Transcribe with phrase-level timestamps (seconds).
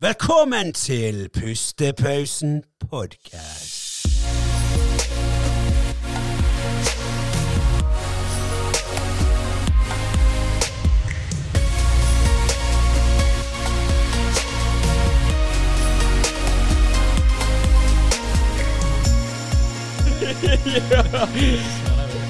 [0.00, 4.06] Velkommen til Pustepausen podkast.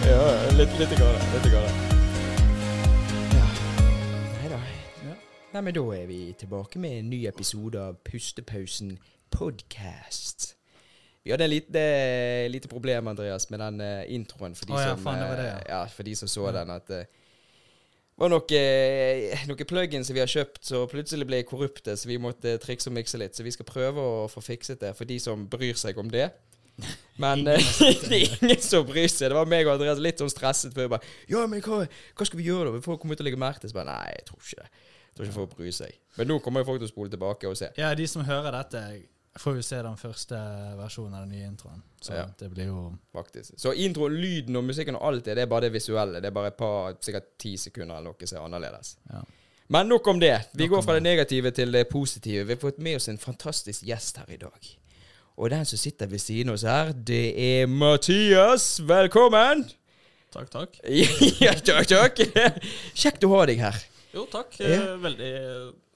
[0.07, 1.19] Ja, litt, litt grann.
[1.35, 1.64] Litt grann.
[1.64, 1.86] Ja.
[5.57, 8.91] Nei, men da er vi tilbake med en ny episode av Pustepausen
[9.32, 10.51] podcast.
[11.24, 11.84] Vi hadde en lite,
[12.52, 14.52] lite problem, Andreas, med den eh, introen.
[14.52, 15.78] For de, Å ja, som, faen, det det, eh, ja.
[15.78, 16.98] ja, for de som så den, at det
[18.20, 22.19] var noen eh, noe plugins som vi har kjøpt, så plutselig ble korrupte, så vi
[22.20, 23.33] måtte trikse og mikse litt.
[23.33, 26.27] Så vi skal prøve å få fikset det for de som bryr seg om det.
[27.25, 27.70] Men eh,
[28.11, 29.30] det er ingen som bryr seg.
[29.30, 30.77] Det var meg og Andreas litt sånn stresset.
[30.77, 32.84] For jeg bare Ja, men hva, hva skal vi gjøre da?
[32.84, 34.92] Folk kommer ut og legge merke til Så bare, Nei, jeg tror ikke det.
[35.16, 35.93] Jeg tror ikke folk bryr seg.
[36.19, 37.70] Men nå kommer jo folk til å spole tilbake og se.
[37.80, 38.83] Ja, de som hører dette,
[39.41, 40.37] får jo se den første
[40.77, 41.83] versjonen av den nye introen.
[42.00, 42.27] Så Ja.
[42.39, 45.61] det blir jo faktisk Så introen, lyden og musikken og alt det, det er bare
[45.61, 46.20] det visuelle.
[46.20, 48.97] Det er bare et par, sikkert ti sekunder eller noe som er annerledes.
[49.11, 49.22] Ja.
[49.69, 50.34] Men nok om det.
[50.55, 52.44] Vi Nok går fra det negative til det positive.
[52.47, 54.77] Vi har fått med oss en fantastisk gjest her i dag.
[55.39, 58.81] Og den som sitter ved siden av oss her, det er Mathias.
[58.81, 59.64] Velkommen!
[60.33, 60.77] Takk, takk.
[61.41, 62.20] ja, takk, takk.
[62.94, 63.77] Kjekt å ha deg her.
[64.17, 64.56] Jo, takk.
[64.62, 64.72] Ja.
[64.72, 65.31] Eh, Veldig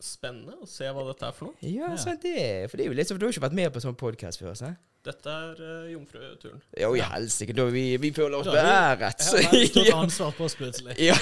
[0.01, 1.57] spennende å se hva dette er for noe.
[1.65, 1.97] Ja, Ja.
[2.01, 2.69] sant det.
[2.71, 4.55] For det er jo litt for du har ikke vært med på sånn podkast før?
[4.57, 4.77] sant?
[5.03, 6.61] Dette er uh, jomfruturen.
[6.77, 7.55] Jo, i helsike.
[7.73, 9.23] Vi, vi føler oss beæret.
[9.33, 10.99] Jeg har stort ansvar på oss plutselig.
[11.01, 11.17] Ja,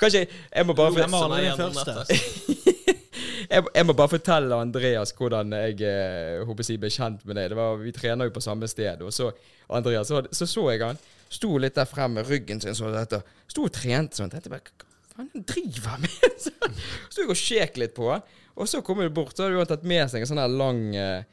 [0.00, 1.04] kanskje Jeg må bare,
[1.58, 2.16] første.
[3.52, 7.52] jeg, jeg må bare fortelle Andreas hvordan jeg eh, håper jeg, ble kjent med deg.
[7.52, 9.04] Det var, vi trener jo på samme sted.
[9.04, 9.28] Og så
[9.68, 11.04] Andreas, så så, så jeg han.
[11.28, 12.96] Sto litt der frem med ryggen sin sånn.
[13.44, 14.32] Sto og trente sånn.
[14.32, 14.87] Tenkte bare
[15.18, 16.28] faen driver han med?
[16.44, 16.54] Så
[17.10, 19.68] sto jeg og sjekk litt på henne, Og så kom hun bort, så hadde hun
[19.70, 21.26] tatt med seg en sånn her lang eh,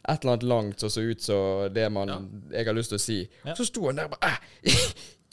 [0.00, 2.12] et eller annet langt som så ut som det man,
[2.52, 3.18] jeg har lyst til å si.
[3.44, 3.54] Ja.
[3.58, 4.86] Så sto han der og bare yeah.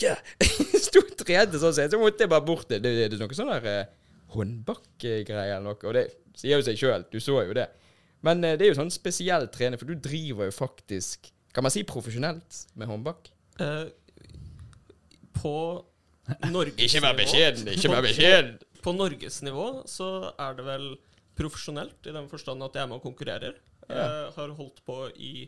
[0.03, 0.15] ja.
[0.87, 2.93] Sto og trente sånn, så måtte jeg bare bort til det.
[2.97, 3.93] Det er noe sånn der eh,
[4.35, 5.79] håndbakkegreier eller noe.
[5.87, 6.07] Og det
[6.37, 7.69] sier jo seg sjøl, du så jo det.
[8.27, 11.73] Men eh, det er jo sånn spesiell trening, for du driver jo faktisk Kan man
[11.73, 13.31] si profesjonelt med håndbak?
[13.63, 13.87] Eh,
[15.37, 15.53] på
[16.77, 17.67] Ikke vær beskjeden!
[17.73, 18.57] Ikke vær beskjeden!
[18.83, 20.89] På norgesnivå så er det vel
[21.37, 23.57] profesjonelt, i den forstand at jeg er med og konkurrerer.
[23.87, 23.95] Ja.
[23.95, 25.47] Jeg har holdt på i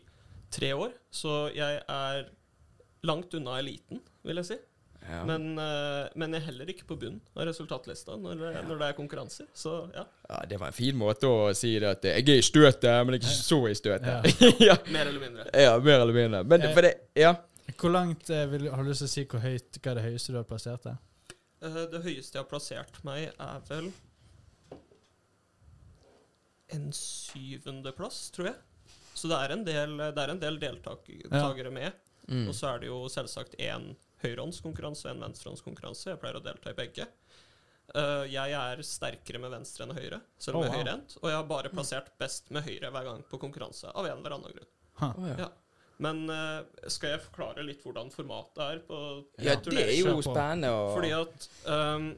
[0.54, 2.24] tre år, så jeg er
[3.06, 4.58] langt unna eliten, vil jeg si.
[5.08, 5.22] Ja.
[5.24, 8.88] Men, eh, men jeg er heller ikke på bunnen av resultatlista når, det- når det
[8.90, 9.46] er konkurranser.
[9.56, 12.44] Så ja, ja, det var en fin måte å si det at jeg er i
[12.44, 14.60] støtet, men ikke så i støtet.
[14.60, 14.76] ja.
[14.92, 15.46] mer eller mindre.
[15.56, 16.44] ja, mer eller mindre.
[16.44, 17.32] Men Eh, for det Ja.
[17.78, 20.06] Hvor langt eh, vil, har du lyst til å si hvor høyt, hva er det
[20.08, 21.34] høyeste du har plassert deg?
[21.62, 23.90] Eh, Det høyeste jeg har plassert meg, er vel
[26.70, 28.58] en syvendeplass, tror jeg.
[29.14, 31.96] Så det er en del, det er en del deltakere med.
[32.30, 32.46] Mm.
[32.48, 33.90] Og så er det jo selvsagt én
[34.22, 36.12] høyrehåndskonkurranse og en venstrehåndskonkurranse.
[36.12, 37.08] Jeg pleier å delta i begge.
[37.90, 40.84] Uh, jeg er sterkere med venstre enn høyre, selv om Oh, jeg er wow.
[40.84, 41.16] høyrehendt.
[41.18, 44.36] Og jeg har bare plassert best med høyre hver gang på konkurranse, av en eller
[44.36, 44.70] annen grunn.
[45.00, 45.36] Å, ja.
[45.42, 45.48] Ja.
[46.00, 48.98] Men eh, skal jeg forklare litt hvordan formatet er på
[49.42, 50.94] ja, det er jo spennende Og...
[50.96, 52.10] fordi at um,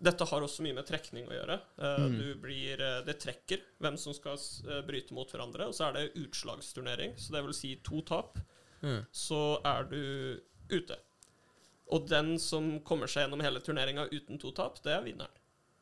[0.00, 1.58] dette har også mye med trekning å gjøre.
[1.76, 2.14] Uh, Mm.
[2.20, 4.38] du blir, eh, det trekker hvem som skal
[4.86, 5.66] bryte mot hverandre.
[5.68, 8.38] Og så er det utslagsturnering, så det vil si to tap.
[8.80, 9.02] Mm.
[9.12, 10.02] Så er du
[10.70, 10.96] ute.
[11.90, 15.34] Og den som kommer seg gjennom hele turneringa uten to tap, det er vinneren.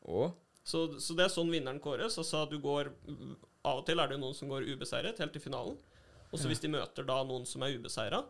[0.09, 0.33] Oh.
[0.65, 2.17] Så, så det er sånn vinneren kåres.
[2.21, 2.91] Altså du går
[3.67, 5.75] Av og til er det jo noen som går ubeseiret helt til finalen.
[6.29, 8.23] Og så hvis de møter da noen som er ubeseira,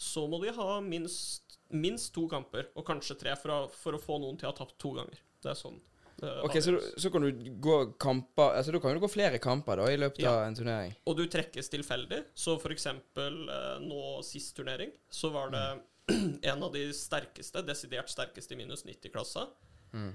[0.00, 4.00] så må de ha minst, minst to kamper, og kanskje tre, for å, for å
[4.00, 5.20] få noen til å ha tapt to ganger.
[5.44, 5.76] Det er sånn.
[6.18, 9.82] det Ok, så, så kan du gå kamper Altså, da kan du gå flere kamper
[9.82, 10.38] da i løpet Ja.
[10.38, 10.94] av en turnering?
[11.10, 12.22] Og du trekkes tilfeldig.
[12.34, 15.64] Så for eksempel eh, nå sist turnering, så var det
[16.50, 19.46] en av de sterkeste, desidert sterkeste i minus 90-klassa.
[19.92, 20.14] Mm.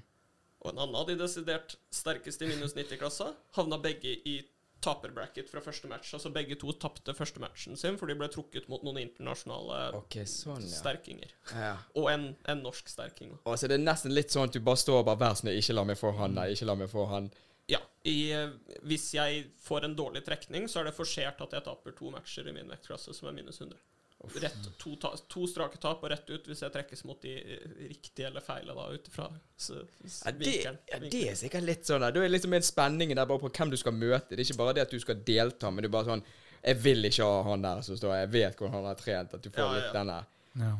[0.59, 4.39] Og en annen av de desidert sterkeste i minus 90-klassa havna begge i
[4.83, 6.13] taperbracket fra første match.
[6.15, 10.27] Altså begge to tapte første matchen sin, for de ble trukket mot noen internasjonale okay,
[10.29, 10.79] sånn, ja.
[10.79, 11.35] sterkinger.
[11.53, 11.75] ja.
[11.99, 13.35] Og en, en norsk sterking.
[13.43, 15.59] Og så det er nesten litt sånn at du bare står og bare Vær snill,
[15.59, 17.29] ikke la meg få han nei, ikke la meg få han.
[17.69, 17.81] Ja.
[18.07, 21.95] I, eh, hvis jeg får en dårlig trekning, så er det forsert at jeg taper
[21.97, 23.77] to matcher i min vektklasse, som er minus 100.
[24.19, 27.69] Rett, to, ta, to strake tap og rett ut hvis jeg trekkes mot de eh,
[27.87, 32.11] riktige eller feile, da, ut ifra Ja, ja, det er sikkert litt sånn der.
[32.11, 34.33] Da er det liksom en spenning der bare på hvem du skal møte.
[34.33, 36.25] Det er ikke bare det at du skal delta, men det er bare sånn
[36.59, 39.39] Jeg vil ikke ha han der som står Jeg vet hvordan han har trent.
[39.39, 39.95] At du får Ja, litt ja.
[39.95, 40.19] denne
[40.59, 40.75] Ja.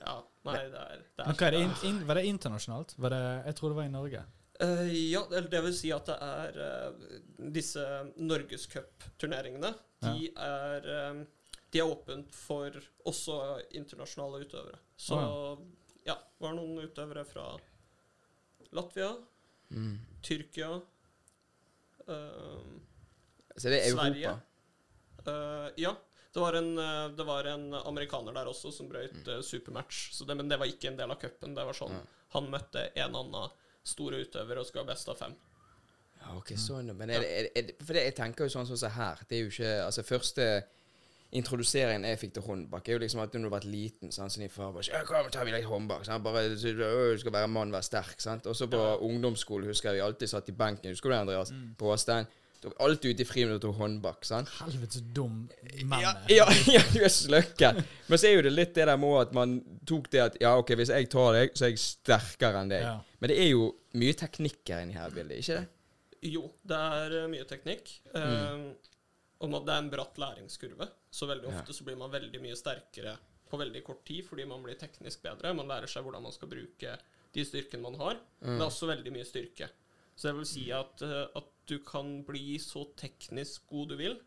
[0.00, 2.94] Ja, nei, det er, det er Men hva er det in, in, var det internasjonalt?
[2.98, 4.22] Var det, jeg tror det var i Norge.
[4.60, 7.18] Uh, ja, eller det vil si at det er uh,
[7.54, 7.84] disse
[8.18, 9.70] norgescupturneringene.
[10.00, 11.20] De er eh,
[11.72, 12.74] De er åpent for
[13.06, 13.36] også
[13.78, 14.78] internasjonale utøvere.
[14.98, 15.16] Så
[16.06, 17.52] ja, var det noen utøvere fra
[18.72, 19.12] Latvia,
[19.70, 20.00] Mm.
[20.26, 20.80] Tyrkia
[22.08, 22.62] eh,
[23.56, 24.24] Så det er Sverige.
[24.26, 24.40] Europa.
[25.26, 25.92] Uh, ja.
[26.32, 29.28] Det var, en, eh, det var en amerikaner der også som brøt Mm.
[29.36, 30.12] eh, supermatch.
[30.14, 31.54] Så det, men det var ikke en del av cupen.
[31.54, 32.00] Det var sånn
[32.32, 33.50] Han møtte en annen
[33.82, 35.34] store utøver og skulle ha best av fem.
[36.20, 36.92] Ja, ok, sånn.
[36.96, 39.18] Men er det, er det, for det, jeg tenker jo sånn som så her.
[39.28, 40.46] Det er jo ikke Altså, første
[41.32, 44.32] introduseringen jeg fikk til håndbak, er jo liksom at når du har vært liten, sant,
[44.32, 46.24] så din far bare 'Kom, tar vi litt håndbak.' Sant?
[46.24, 48.46] Bare 'Du skal være mann, være sterk.' Sant?
[48.46, 48.96] Og så på Ja.
[48.96, 50.90] ungdomsskolen husker jeg vi alltid satt i benken.
[50.90, 51.50] Husker du det, Andreas?
[51.50, 51.74] Mm.
[51.78, 52.26] På Åstein.
[52.62, 54.24] Tok alltid ute i friminuttet og håndbak.
[54.24, 54.48] sant?
[54.60, 55.48] Helvete så dum
[55.84, 56.44] mann Ja, ja,
[56.76, 57.84] ja, du er sløkken.
[58.08, 60.58] Men så er jo det litt det der med at man tok det at Ja,
[60.58, 62.82] OK, hvis jeg tar deg, så er jeg sterkere enn deg.
[62.82, 62.98] Ja.
[63.20, 65.68] Men det er jo mye teknikk her inni her bildet, ikke det?
[66.22, 67.88] Jo, det er eh, mye teknikk.
[68.14, 68.74] Eh,
[69.40, 72.58] og at det er en bratt læringskurve, så veldig ofte så blir man veldig mye
[72.58, 73.16] sterkere
[73.50, 75.54] på veldig kort tid fordi man blir teknisk bedre.
[75.56, 76.96] Man lærer seg hvordan man skal bruke
[77.34, 78.18] de styrkene man har.
[78.40, 78.56] Mm.
[78.56, 79.70] det er også veldig mye styrke.
[80.14, 84.18] Så jeg vil si at, eh, at du kan bli så teknisk god du vil,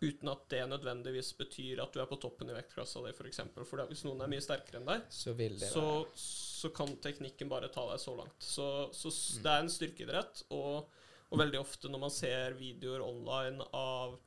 [0.00, 3.18] uten at det nødvendigvis betyr at du er på toppen i vektklassa di, f.eks.
[3.18, 3.66] For, eksempel.
[3.68, 5.34] for hvis noen er mye sterkere enn deg, Så
[5.74, 5.84] så,
[6.16, 8.38] så kan teknikken bare ta deg så langt.
[8.40, 9.42] Så, så mm.
[9.44, 10.88] det er en styrkeidrett, og,
[11.30, 14.18] og veldig ofte når man ser videoer online av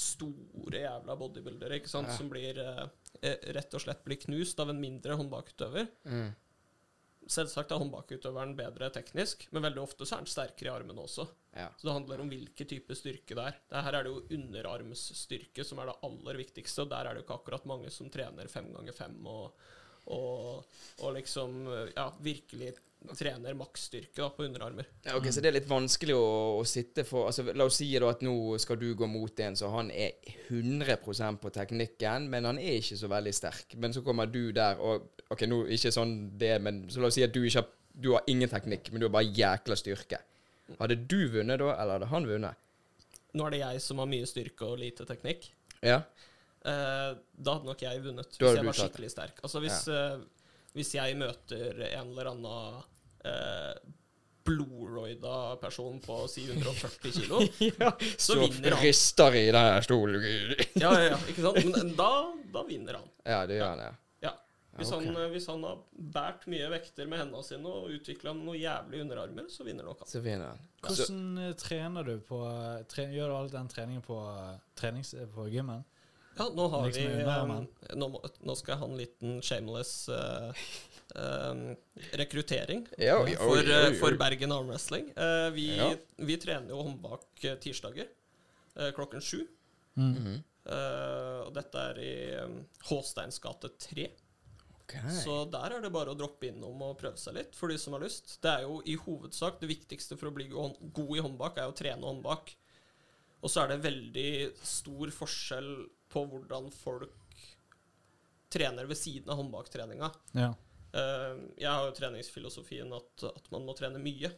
[0.00, 2.16] store jævla bodybuildere ikke sant, Ja.
[2.16, 2.86] som blir eh,
[3.22, 6.30] eh, rett og slett blir knust av en mindre håndbakutøver Mm.
[7.30, 11.28] Selvsagt er håndbakutøveren bedre teknisk, men veldig ofte så er han sterkere i armene også.
[11.54, 11.68] Ja.
[11.78, 13.58] Så det handler om hvilken type styrke det er.
[13.70, 17.20] Det her er det jo underarmsstyrke som er det aller viktigste, og der er det
[17.22, 19.52] jo ikke akkurat mange som trener fem ganger fem og,
[20.10, 20.64] og,
[21.04, 21.60] og liksom
[21.94, 22.72] ja, virkelig
[23.16, 24.86] trener maksstyrke på underarmer.
[25.06, 27.88] Ja, ok, Så det er litt vanskelig å, å sitte for altså, La oss si
[27.96, 30.18] at nå skal du gå mot en så han er
[30.50, 33.76] 100% på teknikken, men han er ikke så veldig sterk.
[33.80, 37.14] Men så kommer du der og Ok, nå ikke sånn det, men så la oss
[37.14, 37.68] si at du ikke har
[38.00, 40.20] Du har ingen teknikk, men du har bare jækla styrke.
[40.78, 42.60] Hadde du vunnet da, eller hadde han vunnet?
[43.34, 45.48] Nå er det jeg som har mye styrke og lite teknikk.
[45.82, 46.00] Ja?
[46.60, 49.42] Eh, da hadde nok jeg vunnet, hvis jeg var skikkelig sterk.
[49.42, 50.22] Altså hvis, eh,
[50.76, 52.82] hvis jeg møter en eller annen
[53.26, 53.94] eh,
[54.44, 57.40] blodroida person på 740 kilo
[57.78, 57.92] ja.
[58.16, 58.84] Så vinner han.
[58.84, 60.22] rister i den her stolen.
[60.72, 61.64] Ja, ja, ja, ikke sant?
[61.74, 62.12] Men da,
[62.54, 63.10] da vinner han.
[63.24, 63.92] Ja, det gjør han, ja.
[64.20, 64.32] Ja.
[64.78, 65.06] Hvis, okay.
[65.06, 65.78] han, eh, hvis han har
[66.16, 70.12] båret mye vekter med hendene sine og utvikla noe jævlig underarmer, så vinner nok han.
[70.12, 70.66] Så vinner han.
[70.86, 72.42] Hvordan eh, trener du på
[72.88, 75.84] tre, Gjør du all den treningen på, eh, trenings, eh, på gymmen?
[76.40, 78.06] Ja, nå har Liksom vi eh, nå,
[78.48, 80.62] nå skal jeg ha en liten shameless eh,
[81.20, 81.58] eh,
[82.22, 85.10] rekruttering ja, oi, oi, for, oi, eh, for Bergen Armwrestling.
[85.12, 85.90] Eh, vi, Ja.
[86.16, 88.08] vi trener jo håndbak eh, tirsdager
[88.96, 89.42] klokken sju.
[89.98, 90.38] Mhm.
[90.70, 92.12] Eh, og dette er i
[92.44, 92.58] um,
[92.88, 94.06] Håsteins gate 3.
[94.84, 95.12] Okay.
[95.20, 97.94] Så der er det bare å droppe innom og prøve seg litt, for de som
[97.96, 98.38] har lyst.
[98.42, 101.74] Det er jo i hovedsak det viktigste for å bli god i håndbak, er jo
[101.74, 102.54] å trene håndbak.
[103.40, 104.30] Og så er det veldig
[104.66, 105.70] stor forskjell
[106.10, 107.16] på hvordan folk
[108.50, 110.10] trener ved siden av håndbaktreninga.
[110.34, 110.50] Ja.
[110.92, 114.32] Eh, jeg har jo treningsfilosofien at, at man må trene mye.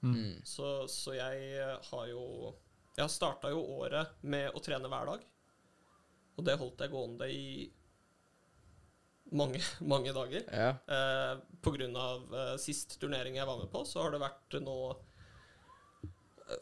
[0.00, 0.40] Mm.
[0.48, 2.54] Så, så jeg har jo
[2.96, 5.26] Jeg starta jo året med å trene hver dag.
[6.40, 7.44] Og det holdt jeg gående i
[9.36, 9.60] mange,
[9.92, 10.44] mange dager.
[10.48, 10.72] Ja.
[10.96, 14.60] Eh, på grunn av eh, sist turnering jeg var med på, så har det vært
[14.64, 14.76] nå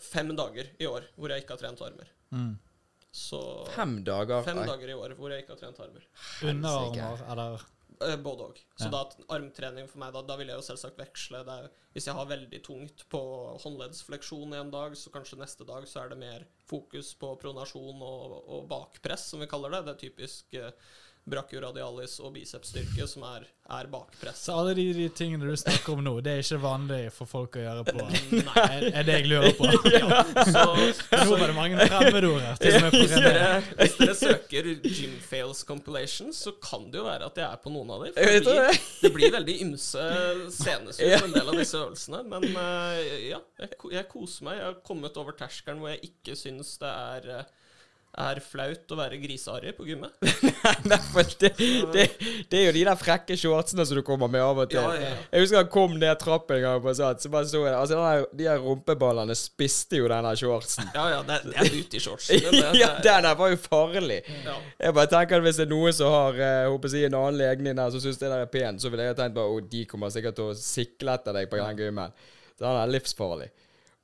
[0.05, 2.11] fem dager i år hvor jeg ikke har trent armer.
[2.35, 2.59] Mm.
[3.13, 4.43] Så Fem dager.
[4.45, 6.05] fem dager i år hvor jeg ikke har trent armer.
[6.45, 7.67] Underarmer, eller
[8.01, 8.59] Eh, både òg.
[8.79, 8.91] Så Ja.
[8.91, 11.41] da armtrening for meg, da, da vil jeg jo selvsagt veksle.
[11.45, 13.21] Det er, hvis jeg har veldig tungt på
[13.59, 18.37] håndleddsfleksjon en dag, så kanskje neste dag så er det mer fokus på pronasjon og,
[18.49, 19.81] og bakpress, som vi kaller det.
[19.89, 20.71] Det er typisk eh,
[21.31, 24.41] brachioradialis og bicepsstyrke som er, er bakpress.
[24.47, 27.59] Så alle de, de tingene du snakker om nå, det er ikke vanlig for folk
[27.59, 28.65] å gjøre på Nei.
[28.65, 29.69] Er, er det jeg lurer på?
[30.53, 30.65] Så,
[31.13, 32.59] Nå var det mange fremmedord her.
[32.63, 33.47] Til og med hvis dere,
[33.79, 37.73] hvis dere søker Gym Fails Compilation, så kan det jo være at jeg er på
[37.75, 38.17] noen av dem.
[38.17, 39.13] Det det.
[39.15, 40.09] blir, veldig ymse
[40.55, 42.25] scenesyn på en del av disse øvelsene.
[42.33, 44.61] Men eh, ja, jeg, jeg koser meg.
[44.61, 47.57] Jeg har kommet over terskelen hvor jeg ikke syns det er eh,
[48.19, 50.15] er flaut å være griseharry på gymmet.
[50.91, 51.51] Nei, for det,
[51.95, 52.05] det,
[52.51, 54.81] det er jo de der frekke shortsene som du kommer med av og til.
[54.83, 55.21] Ja, ja, ja.
[55.37, 57.75] Jeg husker han kom ned trappen en gang på Sats, så bare så jeg.
[57.79, 60.91] Altså, der, de her rumpeballene spiste jo den der shortsen.
[60.97, 64.21] Ja, ja, det det er men det- det ja, den der var jo farlig.
[64.45, 64.57] ja.
[64.83, 67.39] Jeg bare tenker at Hvis det er noen som har eh, håper jeg, en annen
[67.39, 69.85] legning der som syns det der er pent, så ville jeg tenkt bare oh, de
[69.89, 72.13] kommer sikkert til å sikle etter deg på den gymmen.
[72.59, 73.49] Den er livsfarlig.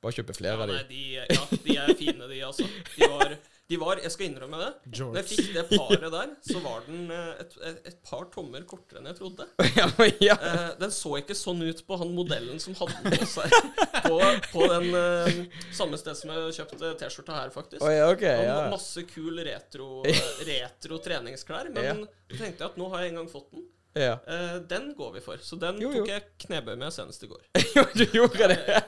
[0.03, 0.95] Bare kjøpe flere Ja, av nei, de.
[0.95, 2.67] de, ja, de er fine, de, altså.
[2.95, 3.35] De var,
[3.69, 4.67] de var Jeg skal innrømme det.
[4.99, 8.61] Når jeg fikk det paret der, så var den eh, et, et, et par tommer
[8.69, 9.47] kortere enn jeg trodde.
[9.79, 9.87] ja,
[10.21, 10.35] ja.
[10.37, 13.57] Eh, den så ikke sånn ut på han modellen som hadde den på seg.
[14.05, 14.19] På,
[14.53, 15.41] på den eh,
[15.73, 17.81] samme sted som jeg kjøpte T-skjorta her, faktisk.
[17.81, 18.59] Oh, ok, okay, ja.
[18.59, 21.73] hadde Masse kul retro, eh, retro treningsklær.
[21.73, 21.95] Men Ja.
[22.37, 23.65] tenkte jeg at nå har jeg en gang fått den.
[23.95, 24.15] ja.
[24.27, 25.37] Uh, den går vi for.
[25.41, 26.03] Så den Jo, jo.
[26.03, 27.41] tok jeg knebøy med senest i går.
[27.75, 28.83] Jo, du gjorde det.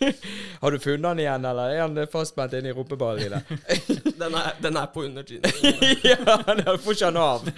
[0.62, 4.03] Har du funnet den igjen, eller er han fastspent i rumpeballene dine?
[4.18, 5.62] Den er, den er på under jeans.
[6.10, 7.48] ja, den får ikke han av.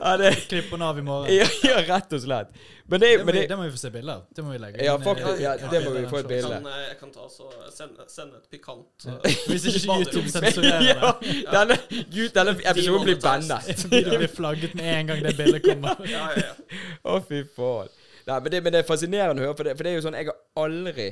[0.00, 1.30] ja, det, Klipp den av i morgen.
[1.34, 2.50] ja, ja, rett og slett.
[2.86, 4.24] Men det, Det må, men vi, det det må vi få se bilder av.
[4.36, 6.28] Det må vi legge Ja, inn, eh, faktisk, ja, ja, det må vi få et
[6.30, 6.50] bilde.
[6.52, 9.96] Kan, eh, jeg kan ta så sende, sende et pikant eh, Hvis ikke.
[10.04, 11.34] YouTube sensurerer ja, det.
[11.56, 11.78] denne,
[12.14, 13.88] Gud, denne episoden blir Demonetized.
[13.90, 14.10] bannet.
[14.10, 16.02] Det blir flagget med en gang det bildet kommer.
[16.16, 16.82] Ja, ja, ja.
[17.02, 17.90] Å, fy faen.
[18.26, 20.04] Nei, men det, men det er fascinerende å høre, for det, for det er jo
[20.06, 21.04] sånn Jeg har aldri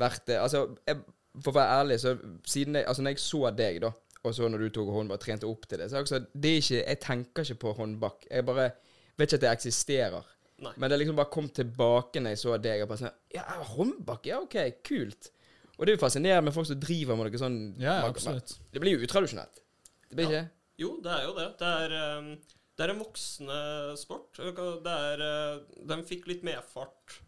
[0.00, 0.98] vært det Altså, jeg,
[1.40, 3.92] for å være ærlig, så siden jeg Altså, når jeg så deg, da,
[4.24, 6.50] og så når du tok håndbak, trente opp til det, så er det også, det
[6.50, 8.26] er ikke Jeg tenker ikke på håndbak.
[8.30, 8.70] Jeg bare
[9.18, 10.24] vet ikke at det eksisterer.
[10.62, 10.72] Nei.
[10.76, 12.82] Men det liksom bare kom tilbake når jeg så deg.
[12.84, 14.26] Og bare sånn Ja, håndbak?
[14.30, 15.30] Ja, OK, kult.
[15.78, 18.58] Og det er jo fascinerende med folk som driver med noe sånn Ja, absolutt.
[18.70, 19.62] Det blir jo utradisjonelt.
[20.08, 20.44] Det blir ikke
[20.78, 21.48] Jo, det er jo det.
[21.58, 22.36] Det er, eh,
[22.78, 23.58] det er en voksende
[23.98, 24.38] sport.
[24.38, 25.58] Det er, eh,
[25.88, 27.18] den fikk litt medfart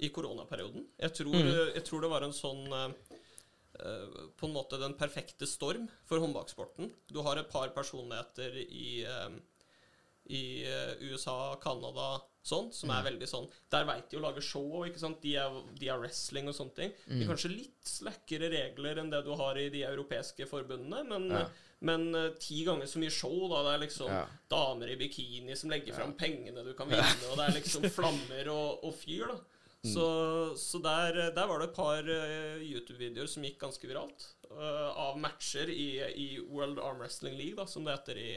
[0.00, 0.86] i koronaperioden.
[0.98, 1.74] Jeg tror, Mm.
[1.74, 2.92] jeg tror det var en sånn eh,
[4.36, 6.90] På en måte den perfekte storm for håndbaksporten.
[7.12, 9.30] Du har et par personligheter i, eh,
[10.30, 12.96] i eh, USA, Canada, sånn, som Mm.
[12.98, 15.20] er veldig sånn Der veit de å lage show, ikke sant.
[15.22, 16.92] De er, de er wrestling og sånne ting.
[17.08, 17.18] Mm.
[17.18, 21.28] De har kanskje litt slakkere regler enn det du har i de europeiske forbundene, men,
[21.30, 21.46] Ja.
[21.80, 23.62] men eh, ti ganger så mye show, da.
[23.62, 24.26] Det er liksom Ja.
[24.48, 28.48] damer i bikini som legger fram pengene du kan vinne, og det er liksom flammer
[28.48, 29.40] og, og fyr, da.
[29.84, 29.92] Mm.
[29.94, 34.90] Så, så der, der var det et par eh, YouTube-videoer som gikk ganske viralt, uh,
[34.92, 35.88] av matcher i,
[36.20, 38.34] i World Arm Wrestling League, da, som det heter i,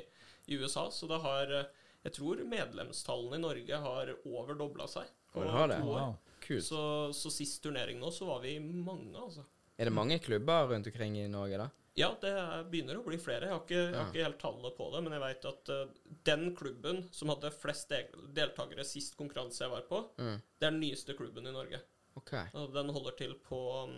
[0.47, 0.87] i USA.
[0.91, 1.71] Så det har eh,
[2.03, 5.77] Jeg tror medlemstallene i Norge har over dobla seg på har det?
[5.79, 5.99] to år.
[5.99, 6.15] Wow.
[6.43, 6.65] kult.
[6.65, 6.81] Så,
[7.15, 9.43] så sist turnering nå, så var vi mange, altså.
[9.79, 11.69] Er det mange klubber rundt omkring i Norge, da?
[11.95, 13.45] Ja, det er, begynner å bli flere.
[13.45, 15.81] Jeg har ikke, jeg har ikke helt tallet på det, men jeg veit at uh,
[16.25, 17.93] den klubben som hadde flest
[18.33, 20.39] deltakere sist konkurranse jeg var på, Mm.
[20.41, 21.81] det er den nyeste klubben i Norge.
[22.17, 22.49] Okay.
[22.57, 23.95] Og den holder til på um,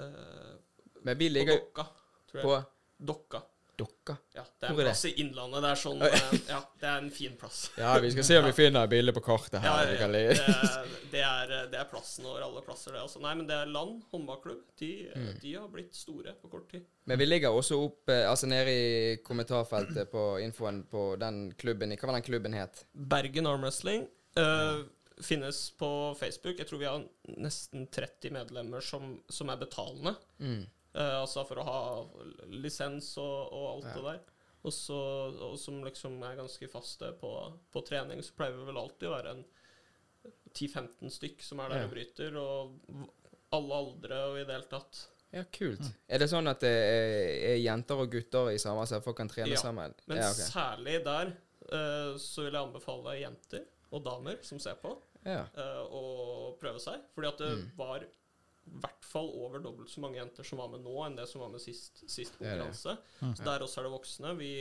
[0.00, 0.54] uh,
[1.04, 1.86] Men vi På Dokka,
[2.32, 2.56] på
[3.12, 3.42] Dokka.
[3.78, 4.14] Dokka.
[4.36, 5.62] Ja, det er en er plass i Innlandet.
[5.64, 7.62] Det er sånn eh, Ja, det er en fin plass.
[7.80, 9.68] Ja, vi skal se om vi finner et bilde på kartet her.
[9.68, 10.08] Ja, ja.
[10.12, 10.22] Det,
[11.14, 13.02] det, er, det er plassen over alle plasser, det.
[13.06, 13.22] også.
[13.24, 14.62] Nei, men det er Land håndballklubb.
[14.82, 15.32] De, Mm.
[15.42, 16.84] de har blitt store på kort tid.
[17.10, 21.92] Men vi ligger også opp, altså nede i kommentarfeltet på infoen på den klubben.
[21.96, 22.84] Hva var den klubben het?
[22.92, 24.06] Bergen Arm Wrestling
[24.38, 24.84] eh,
[25.22, 25.88] finnes på
[26.20, 26.58] Facebook.
[26.60, 27.02] Jeg tror vi har
[27.36, 30.14] nesten 30 medlemmer som, som er betalende.
[30.40, 30.62] Mm.
[30.94, 31.78] Eh, altså for å ha
[32.52, 33.94] lisens og, og alt Ja.
[33.96, 34.20] det der.
[34.62, 34.96] Og, så,
[35.50, 37.30] og som liksom er ganske faste på,
[37.72, 39.44] på trening, så pleier vi vel alltid å være en
[40.54, 41.86] 10-15 stykk som er der Ja.
[41.88, 42.36] og bryter.
[42.38, 43.08] Og
[43.52, 45.00] alle aldre og i det hele tatt.
[45.32, 45.80] Ja, kult.
[46.12, 49.30] Er det sånn at det er, er jenter og gutter i samme, sted folk kan
[49.32, 49.94] trene Ja, sammen?
[50.06, 50.44] Men ja, okay.
[50.44, 51.32] særlig der
[51.72, 54.92] uh, så vil jeg anbefale jenter og damer som ser på,
[55.24, 55.46] Ja.
[55.56, 56.02] uh, å
[56.60, 57.00] prøve seg.
[57.16, 57.70] Fordi at det Mm.
[57.78, 58.04] var
[58.68, 61.42] i hvert fall over dobbelt så mange jenter som var med nå, enn det som
[61.42, 62.68] var med sist, sist Det er det.
[62.68, 62.96] konkurranse.
[63.20, 63.34] Mm.
[63.36, 64.34] Så der også er det voksne.
[64.38, 64.52] Vi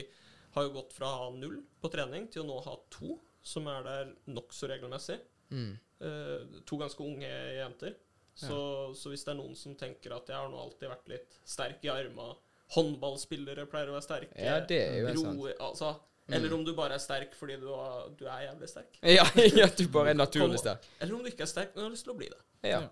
[0.56, 3.70] har jo gått fra å ha null på trening til å nå ha to, som
[3.72, 5.20] er der nokså regelmessig.
[5.52, 5.74] Mm.
[6.02, 7.30] Eh, to ganske unge
[7.62, 7.96] jenter.
[8.34, 8.58] Så,
[8.96, 11.84] så hvis det er noen som tenker at jeg har nå alltid vært litt sterk
[11.86, 12.32] i arma
[12.72, 14.38] Håndballspillere pleier å være sterke.
[14.40, 15.64] Ja, det er jo ro, sant.
[15.68, 15.90] altså,
[16.32, 19.00] Eller om du bare er sterk fordi du, har, du er jævlig sterk.
[19.04, 19.26] Ja,
[19.60, 20.88] ja, du bare er naturlig sterk.
[21.02, 22.40] Eller om du ikke er sterk, men har lyst til å bli det.
[22.72, 22.86] Ja.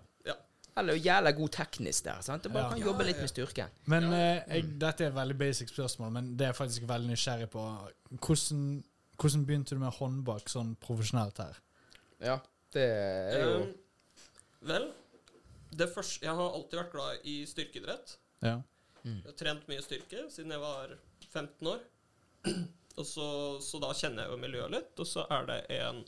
[0.80, 0.84] Ja.
[0.84, 2.20] Eller jævla god teknisk der.
[2.22, 2.42] sant?
[2.44, 2.70] Du bare Ja.
[2.70, 3.68] kan jobbe litt med styrken.
[3.86, 4.16] Men Ja.
[4.16, 7.50] eh, jeg, dette er et veldig basic spørsmål, men det er jeg faktisk veldig nysgjerrig
[7.50, 7.64] på.
[8.20, 8.84] Hvordan,
[9.20, 11.56] hvordan begynte du med håndbak sånn profesjonelt her?
[12.20, 12.38] Ja,
[12.72, 13.74] det er jo Um,
[14.62, 14.90] vel,
[15.72, 18.16] det første Jeg har alltid vært glad i styrkeidrett.
[18.42, 18.62] Ja.
[19.04, 20.96] Jeg har trent mye styrke siden jeg var
[21.32, 21.80] 15 år.
[22.98, 24.98] Og så, så da kjenner jeg jo miljøet litt.
[25.00, 26.04] Og så er det en,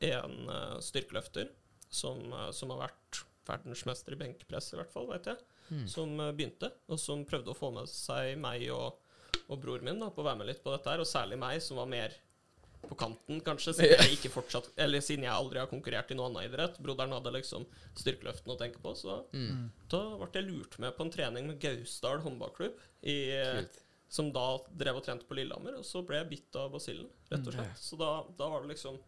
[0.00, 1.48] en eh, styrkeløfter
[1.90, 5.38] som, eh, som har vært verdensmester i benkpress, i hvert fall, vet jeg,
[5.70, 5.86] Mm.
[5.88, 8.98] som eh, begynte, og som prøvde å få med seg meg og,
[9.48, 11.62] og bror min da, på å være med litt på dette her, og særlig meg,
[11.64, 12.12] som var mer
[12.84, 16.34] på kanten, kanskje, siden jeg ikke fortsatt Eller siden jeg aldri har konkurrert i noen
[16.36, 16.76] annen idrett.
[16.84, 17.64] Broderen hadde liksom
[17.96, 19.62] styrkeløftene å tenke på, så mm.
[19.88, 22.76] da ble jeg lurt med på en trening med Gausdal håndballklubb,
[23.08, 23.16] i,
[24.12, 25.78] som da drev og trente på Lillehammer.
[25.80, 27.56] Og så ble jeg bitt av basillen, rett og Mm.
[27.56, 27.80] slett.
[27.80, 29.00] Så da, da var det liksom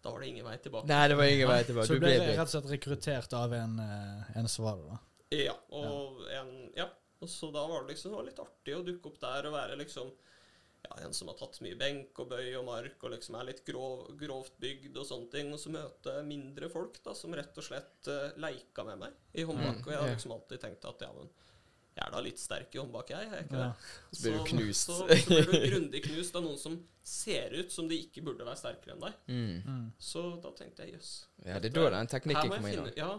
[0.00, 0.88] Da var det ingen vei tilbake.
[0.88, 1.86] Nei, det var ingen vei tilbake.
[1.86, 4.98] Så Du ble ble rett og slett rekruttert av en, eh, en som da?
[5.36, 6.88] Ja, og en Ja.
[7.20, 9.52] Og så da var det liksom det var litt artig å dukke opp der og
[9.52, 10.08] være liksom
[10.88, 13.60] ja, en som har tatt mye benk og bøy og mark og liksom er litt
[13.66, 15.52] grov, grovt bygd og sånne ting.
[15.52, 19.44] Og så møte mindre folk da, som rett og slett uh, leika med meg i
[19.44, 19.82] håndbak.
[19.82, 20.16] Mm, og jeg har ja.
[20.16, 21.28] liksom alltid tenkt at ja, men
[22.00, 23.26] jeg er da litt sterk i håndbak, jeg.
[23.28, 23.66] er jeg ikke Ja.
[23.68, 24.18] det?
[24.18, 24.86] Så blir du knust.
[24.86, 26.78] Så, så blir du grundig knust av noen som
[27.10, 29.20] ser ut som de ikke burde være sterkere enn deg.
[29.28, 29.62] mm.
[29.66, 29.86] Mm.
[29.98, 31.12] Så da tenkte jeg jøss.
[31.44, 32.92] Ja, det er da den teknikken kommer inn.
[32.96, 33.12] Ja,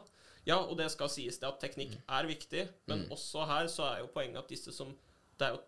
[0.49, 2.05] ja, og det skal sies det at teknikk Mm.
[2.17, 4.95] er viktig, men også her så er jo poenget at disse som
[5.37, 5.61] Det er jo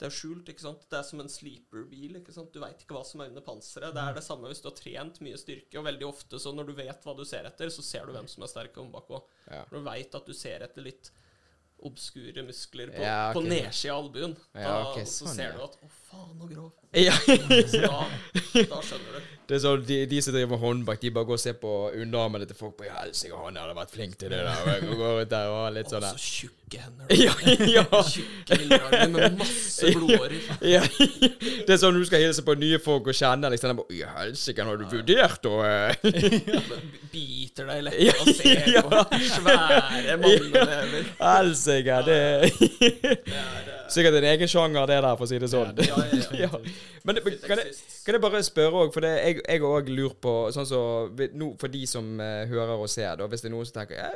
[0.00, 0.84] det er skjult, ikke sant?
[0.88, 2.14] Det er som en sleeper-bil.
[2.16, 2.48] ikke sant?
[2.54, 3.92] Du veit ikke hva som er under panseret.
[3.92, 6.70] Det er det samme hvis du har trent mye styrke, og veldig ofte så når
[6.70, 9.10] du vet hva du ser etter, så ser du hvem som er sterk i håndbak
[9.12, 9.26] òg.
[9.50, 9.60] Ja.
[9.68, 11.10] Når du veit at du ser etter litt
[11.88, 13.34] obskure muskler på, Ja, okay.
[13.38, 15.52] på nedsida av albuen, Ja, da, sånn, så ser ja.
[15.56, 16.76] du at 'Å, faen, så grov'.
[16.92, 17.14] Ja.
[17.22, 19.28] Da, da skjønner du.
[19.46, 21.74] Det er sånn, de, de som driver med håndbak, de bare går og ser på
[21.94, 24.88] underarmene til folk på Ja, helsike, han hadde vært flink til det der.
[24.90, 26.16] Og går rundt der og litt sånn der.
[26.18, 26.56] så der.
[26.70, 27.06] Tjukke hender.
[27.20, 27.32] Ja,
[27.66, 28.02] ja.
[28.02, 30.38] Tjukke lillearmer med masse blodårer.
[30.62, 30.82] ja.
[31.66, 33.72] Det er sånn du skal hilse på nye folk og kjenne liksom.
[33.72, 35.94] de bare, Ja, helsike, har du vurdert å eh?»
[37.12, 38.30] Biter deg lett Ja, og
[38.70, 38.84] ja.
[38.86, 41.10] på svære mannenever.
[41.20, 45.72] Helsike, det er Sikkert en egen sjanger, det der, for å si det sånn.
[45.82, 46.50] Ja, ja, ja.
[46.50, 46.58] Ja.
[47.02, 47.72] Men kan, jeg,
[48.06, 50.80] kan jeg bare spørre òg, for det, jeg jeg òg lurer på sånn så,
[51.34, 53.98] no, For de som uh, hører og ser, da, hvis det er noen som tenker
[53.98, 54.10] ja,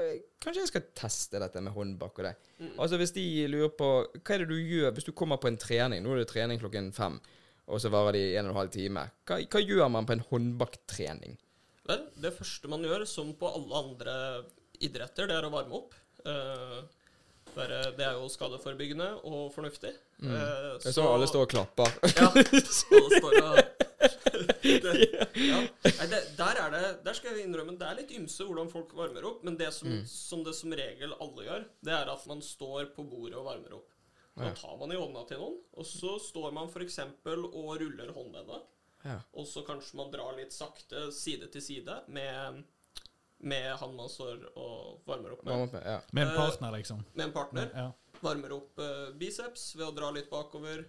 [0.44, 2.34] Kanskje jeg skal teste dette med håndbak og det.
[2.60, 2.74] Mm.
[2.76, 3.88] Altså Hvis de lurer på
[4.20, 6.02] Hva er det du gjør hvis du kommer på en trening?
[6.04, 7.16] Nå er det trening klokken fem,
[7.64, 9.06] og så varer de en og en halv time.
[9.24, 11.38] Hva, hva gjør man på en håndbaktrening?
[11.88, 14.14] Vel, det første man gjør, som på alle andre
[14.84, 15.96] idretter, det er å varme opp.
[16.24, 16.78] Eh,
[17.54, 19.92] være, det er jo skadeforebyggende og fornuftig.
[19.92, 20.30] Eh, Mm.
[20.80, 21.90] Så, er sånn alle står og klapper.
[22.14, 23.58] Ja, alle står og
[24.94, 25.08] det,
[25.40, 25.60] ja.
[25.84, 28.92] Nei, det, der er det Der skal jeg innrømme det er litt ymse hvordan folk
[28.98, 30.04] varmer opp, men det som, Mm.
[30.10, 33.74] som det som regel alle gjør, det er at man står på bordet og varmer
[33.80, 33.90] opp.
[34.36, 34.54] Da Ja.
[34.58, 36.98] tar man i hånda til noen, og så står man f.eks.
[36.98, 38.62] og ruller håndleddet.
[39.04, 39.18] Ja.
[39.36, 42.64] Og så kanskje man drar litt sakte side til side med,
[43.44, 45.74] med han man står og varmer opp med.
[45.84, 46.00] Ja.
[46.12, 47.04] Med en Eh, partner, liksom.
[47.14, 47.70] Med en partner.
[47.74, 47.92] Ja.
[48.22, 50.84] Varmer opp eh, biceps ved å dra litt bakover.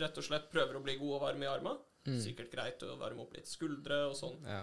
[0.00, 1.76] Rett og slett prøver å bli god og varm i arma.
[2.06, 2.20] Mm.
[2.22, 4.38] Sikkert greit å varme opp litt skuldre og sånn.
[4.46, 4.62] Ja.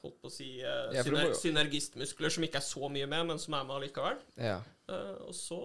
[0.00, 3.40] Holdt på å si uh, Ja, syner synergistmuskler som ikke er så mye med, men
[3.42, 4.20] som er med allikevel.
[4.40, 4.60] ja.
[4.90, 5.56] Uh, og så,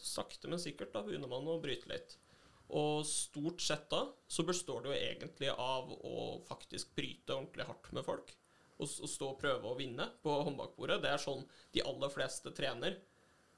[0.00, 2.14] sakte, men sikkert, da begynner man å bryte litt.
[2.70, 7.90] Og stort sett da så består det jo egentlig av å faktisk bryte ordentlig hardt
[7.96, 8.32] med folk.
[8.80, 11.00] Og, og stå og prøve å vinne på håndbakbordet.
[11.02, 11.42] Det er sånn
[11.74, 12.94] de aller fleste trener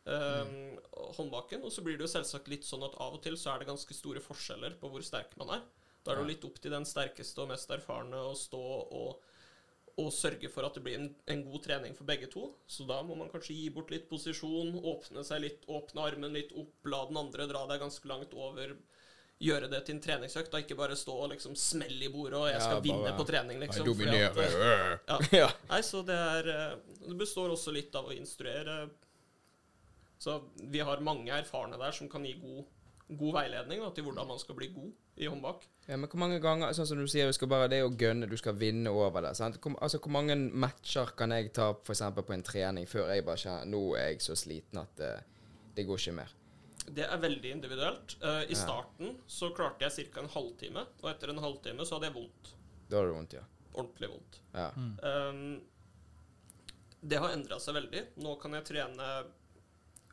[0.08, 0.54] eh,
[1.18, 1.62] håndbaken.
[1.62, 3.70] Og så blir det jo selvsagt litt sånn at av og til så er det
[3.70, 5.62] ganske store forskjeller på hvor sterk man er.
[6.02, 9.20] Da er det jo litt opp til den sterkeste og mest erfarne å stå og
[10.00, 12.46] og sørge for at det blir en, en god trening for begge to.
[12.70, 16.54] Så da må man kanskje gi bort litt posisjon, åpne seg litt, åpne armen litt
[16.56, 18.72] opp, la den andre dra deg ganske langt over.
[19.42, 22.46] Gjøre det til en treningsøkt, og ikke bare stå og liksom smelle i bordet og
[22.48, 23.84] 'jeg Ja, skal vinne på trening', liksom.
[25.08, 25.38] At, ja.
[25.42, 25.48] Ja.
[25.68, 26.76] Nei, så det er eh,
[27.08, 28.88] Det består også litt av å instruere.
[30.18, 32.64] Så vi har mange erfarne der som kan gi god,
[33.08, 35.66] god veiledning da, til hvordan man skal bli god i håndbak.
[35.88, 37.92] Ja, men hvor mange ganger Sånn som du sier, du skal bare, det er å
[37.98, 39.34] gønne, du skal vinne over det.
[39.36, 39.58] Sant?
[39.60, 43.24] Hvor, altså, hvor mange matcher kan jeg ta for eksempel på en trening før jeg
[43.26, 45.10] bare kjenner Nå er jeg så sliten at det,
[45.76, 46.32] det går ikke mer.
[46.82, 48.16] Det er veldig individuelt.
[48.22, 48.60] Uh, I Ja.
[48.62, 50.20] starten så klarte jeg ca.
[50.24, 52.54] en halvtime, og etter en halvtime så hadde jeg vondt.
[52.88, 53.44] Da hadde du vondt, ja.
[53.74, 54.40] Ordentlig vondt.
[54.54, 54.70] ja.
[55.28, 55.60] Um,
[57.02, 58.00] det har endra seg veldig.
[58.22, 59.06] Nå kan jeg trene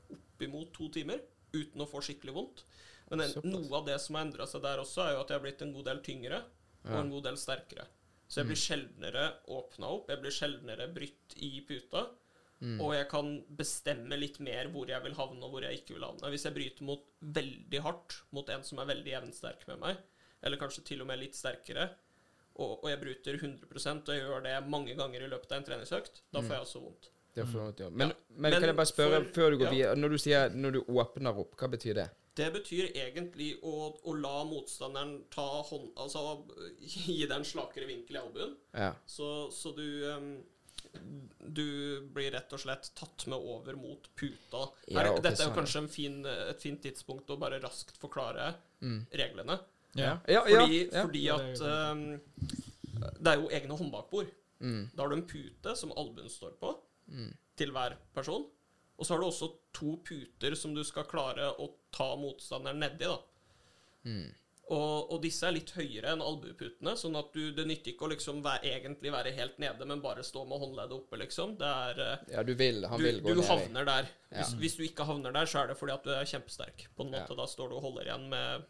[0.09, 1.19] oppimot to timer
[1.53, 2.63] uten å få skikkelig vondt.
[3.09, 5.39] Men en, noe av det som har endra seg der også, er jo at jeg
[5.39, 6.43] har blitt en god del tyngre
[6.85, 7.87] og en god del sterkere.
[8.29, 12.05] Så jeg blir sjeldnere åpna opp, jeg blir sjeldnere brytt i puta.
[12.59, 12.75] Mm.
[12.83, 16.05] Og jeg kan bestemme litt mer hvor jeg vil havne, og hvor jeg ikke vil
[16.05, 16.29] havne.
[16.29, 17.05] Hvis jeg bryter mot
[17.39, 20.01] veldig hardt mot en som er veldig jevnsterk med meg,
[20.43, 21.87] eller kanskje til og med litt sterkere,
[22.59, 25.67] og, og jeg bryter 100 og jeg gjør det mange ganger i løpet av en
[25.69, 27.09] treningsøkt, da får jeg også vondt.
[27.35, 27.89] Det er for ja.
[27.89, 28.15] Men, Ja.
[28.35, 29.71] men, kan jeg bare spørre, for- før du går ja.
[29.75, 32.09] videre Når du sier når du åpner opp, hva betyr det?
[32.39, 33.73] Det betyr egentlig å,
[34.07, 35.89] å la motstanderen ta hånd...
[35.99, 36.45] Altså
[36.79, 38.53] gi deg en slakere vinkel i albuen.
[38.73, 38.93] Ja.
[39.05, 40.29] Så, så du um,
[41.43, 44.69] Du blir rett og slett tatt med over mot puta.
[44.87, 47.59] Ja, Her, ok, dette er jo sånn, kanskje en fin, et fint tidspunkt å bare
[47.61, 48.53] raskt forklare
[49.11, 49.59] reglene.
[49.97, 50.19] Ja.
[50.29, 51.03] Ja, Fordi, ja, ja.
[51.03, 52.03] fordi at det er um,
[53.19, 54.31] Det er jo egne håndbakbord.
[54.59, 54.89] Mm.
[54.93, 56.73] Da har du en pute som albuen står på,
[57.59, 58.47] til hver person.
[58.99, 63.07] Og så har du også to puter som du skal klare å ta motstanderen nedi.
[64.03, 64.27] Mm.
[64.69, 68.11] Og, og disse er litt høyere enn albueputene, sånn at du, det nytter ikke å
[68.11, 71.55] liksom være, egentlig være helt nede, men bare stå med håndleddet oppe, liksom.
[71.57, 74.11] Det er eh, Ja, du vil, han du, vil gå du ned havner der.
[74.29, 74.43] Ja.
[74.43, 76.85] Hvis, hvis du ikke havner der, så er det fordi at du er kjempesterk.
[76.93, 77.39] På en måte Ja.
[77.39, 78.67] Da står du og holder igjen med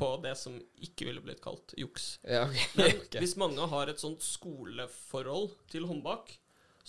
[0.00, 2.14] på det som ikke ville blitt kalt juks.
[2.24, 2.64] Ja, okay.
[2.80, 6.32] Men hvis mange har et sånt skoleforhold til håndbak,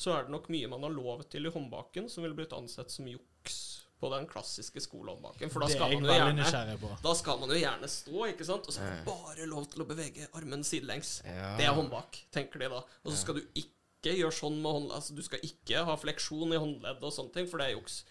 [0.01, 2.93] så er det nok mye man har lov til i håndbaken som ville blitt ansett
[2.93, 3.59] som juks
[4.01, 5.51] på den klassiske skolehåndbaken.
[5.53, 8.65] For da skal man jo gjerne da skal man jo gjerne stå, ikke sant?
[8.65, 11.19] Og så er det bare lov til å bevege armen sidelengs.
[11.27, 11.51] Ja.
[11.59, 12.81] Det er håndbak, tenker de da.
[12.81, 14.97] Og så skal du ikke gjøre sånn med håndleddet.
[14.97, 18.01] Altså, du skal ikke ha fleksjon i håndleddet og sånne ting, for det er juks.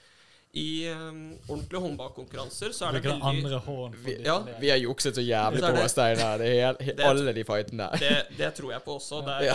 [0.52, 5.14] I um, ordentlige håndbakkonkurranser så er det veldig andre hånd Vi, ja, vi har jukset
[5.14, 6.42] så jævlig på oss, Steinar.
[7.10, 8.02] Alle de fightene der.
[8.02, 9.20] det, det tror jeg på også.
[9.26, 9.54] Det, er, Ja.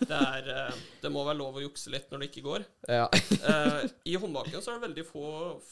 [0.00, 2.64] det, er, eh, det må være lov å jukse litt når det ikke går.
[2.88, 3.04] Ja.
[3.44, 5.26] Uh, I håndbaken så er det veldig få,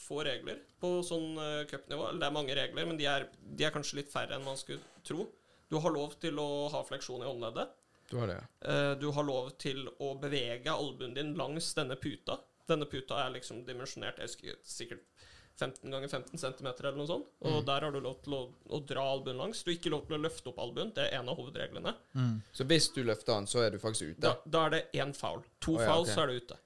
[0.05, 2.13] få regler på sånn uh, cupnivå.
[2.21, 4.85] Det er mange regler, men de er, de er kanskje litt færre enn man skulle
[5.01, 5.25] tro.
[5.69, 7.73] Du har lov til å ha fleksjon i håndleddet.
[8.09, 8.29] Du har.
[8.29, 12.39] Eh, du har lov til å bevege albuen din langs denne puta.
[12.69, 15.27] Denne puta er liksom dimensjonert jeg husker, sikkert
[15.59, 17.31] 15 ganger 15 cm eller noe sånt.
[17.43, 17.65] Og Mm.
[17.65, 19.63] der har du lov til å, å dra albuen langs.
[19.63, 20.93] Du har ikke lov til å løfte opp albuen.
[20.95, 21.95] Det er en av hovedreglene.
[22.15, 22.37] Mm.
[22.53, 24.21] Så hvis du løfter den, så er du faktisk ute?
[24.23, 25.43] Da, da er det én foul.
[25.59, 26.15] To oh, ja, fouls, okay.
[26.15, 26.59] så er du ute.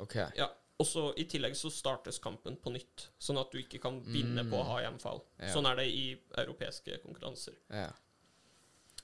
[0.00, 0.16] Ok.
[0.40, 0.50] Ja.
[0.80, 4.46] Og så I tillegg så startes kampen på nytt, sånn at du ikke kan vinne
[4.48, 5.20] på å ha én foul.
[5.36, 5.44] Mm.
[5.44, 5.52] Ja.
[5.54, 6.04] Sånn er det i
[6.40, 7.58] europeiske konkurranser.
[7.68, 7.90] Ja.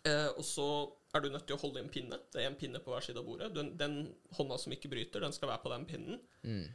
[0.07, 0.69] Eh, og så
[1.17, 2.19] er du nødt til å holde i en pinne.
[2.33, 3.53] Det er en pinne på hver side av bordet.
[3.57, 3.97] Den, den
[4.39, 6.21] hånda som ikke bryter, den skal være på den pinnen.
[6.47, 6.67] Mm.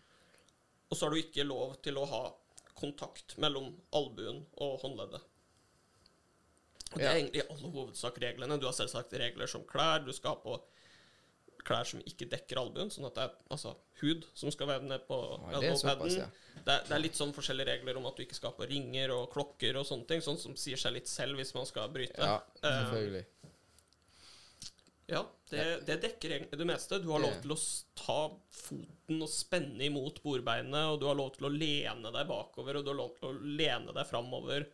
[0.92, 2.24] Og så har du ikke lov til å ha
[2.78, 5.28] kontakt mellom albuen og håndleddet.
[6.92, 8.60] Og Det er egentlig i alle hovedsak reglene.
[8.60, 10.04] Du har selvsagt regler som klær.
[10.04, 10.58] Du skal ha på
[11.66, 15.04] klær som ikke dekker albuen, sånn at det er altså, hud som skal være ned
[15.08, 15.18] på
[15.54, 16.26] Ja, det såpass, ja.
[16.56, 18.68] det, er, det er litt sånn forskjellige regler om at du ikke skal ha på
[18.72, 21.92] ringer og klokker og sånne ting, sånn som sier seg litt selv hvis man skal
[21.94, 22.18] bryte.
[22.18, 23.24] Ja, Eh, selvfølgelig.
[25.12, 25.22] Ja,
[25.52, 27.00] det, det dekker egentlig det meste.
[27.04, 27.60] Du har lov til å
[28.00, 28.20] ta
[28.56, 32.86] foten og spenne imot bordbeinet, og du har lov til å lene deg bakover, og
[32.86, 34.70] du har lov til å lene deg framover.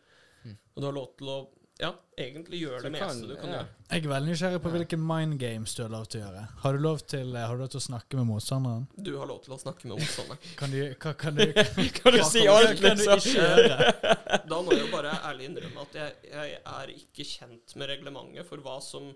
[0.46, 1.38] Og du har lov til å
[1.78, 3.58] ja, egentlig gjør det kan- meste du kan ja.
[3.60, 3.68] gjøre.
[3.88, 6.42] Jeg er veldig nysgjerrig på hvilke mind games du har lov til å gjøre.
[6.64, 8.88] Har du lov til, har du lov til å snakke med motstanderen?
[8.98, 10.42] Du har lov til å snakke med motstanderen.
[10.60, 11.46] Kan du, hva kan du,
[12.00, 13.46] Kan du hva si alt, kan du liksom?
[14.50, 18.46] Da må jeg jo bare ærlig innrømme at jeg, jeg er ikke kjent med reglementet
[18.48, 19.08] for hva som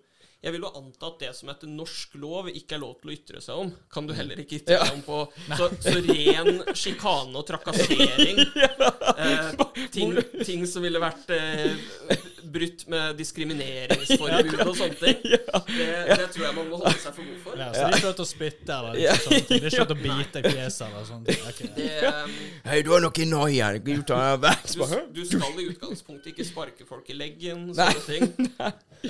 [0.43, 3.15] Jeg vil jo anta at det som etter norsk lov ikke er lov til å
[3.15, 4.89] ytre seg om, kan du heller ikke ytre Ja.
[4.95, 5.21] om på
[5.59, 9.53] Så, så ren sjikane og trakassering eh,
[9.95, 11.77] ting, ting som ville vært eh,
[12.55, 15.19] brutt med diskrimineringsforbud og sånne ting.
[15.73, 15.87] Det,
[16.19, 17.59] det tror jeg man må holde seg for god for.
[17.61, 19.61] Ja, så det er ikke lov til å spytte eller liksom, sånne ting.
[19.63, 21.33] Det er ikke lov til å bite i fjeset eller sånt.
[21.51, 21.61] Ok.
[21.77, 22.37] Det, eh,
[22.69, 23.71] Hei, du har noe i noia.
[23.79, 23.93] Du
[25.17, 28.33] du, skal i utgangspunktet ikke sparke folk i leggen, sånne ting.
[29.03, 29.09] Eh,